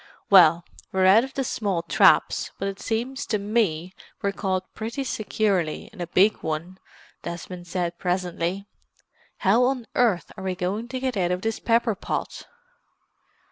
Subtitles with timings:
[0.31, 3.93] "Well—we're out of the small traps, but it seems to me
[4.23, 6.79] we're caught pretty securely in a big one,"
[7.21, 8.65] Desmond said presently.
[9.37, 12.47] "How on earth are we going to get out of this pepper pot?"